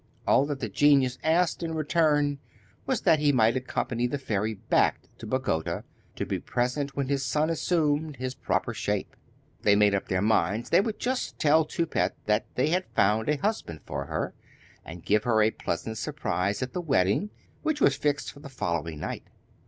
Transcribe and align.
All 0.25 0.47
that 0.47 0.61
the 0.61 0.67
genius 0.67 1.19
asked 1.23 1.61
in 1.61 1.75
return 1.75 2.39
was 2.87 3.01
that 3.01 3.19
he 3.19 3.31
might 3.31 3.55
accompany 3.55 4.07
the 4.07 4.17
fairy 4.17 4.55
back 4.55 4.99
to 5.19 5.27
Bagota, 5.27 5.83
and 6.17 6.27
be 6.27 6.39
present 6.39 6.95
when 6.95 7.07
his 7.07 7.23
son 7.23 7.51
assumed 7.51 8.15
his 8.15 8.33
proper 8.33 8.73
shape. 8.73 9.15
They 9.61 9.75
made 9.75 9.93
up 9.93 10.07
their 10.07 10.23
minds 10.23 10.71
they 10.71 10.81
would 10.81 10.97
just 10.99 11.37
tell 11.37 11.65
Toupette 11.65 12.15
that 12.25 12.47
they 12.55 12.69
had 12.69 12.85
found 12.95 13.29
a 13.29 13.37
husband 13.37 13.81
for 13.85 14.05
her, 14.05 14.33
and 14.83 15.05
give 15.05 15.23
her 15.25 15.39
a 15.43 15.51
pleasant 15.51 15.99
surprise 15.99 16.63
at 16.63 16.73
her 16.73 16.81
wedding, 16.81 17.29
which 17.61 17.79
was 17.79 17.95
fixed 17.95 18.31
for 18.31 18.39
the 18.39 18.49
following 18.49 18.99
night. 18.99 19.27